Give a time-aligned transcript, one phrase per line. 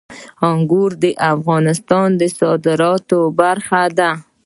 [0.49, 4.11] انګور د افغانستان د صادراتو برخه ده.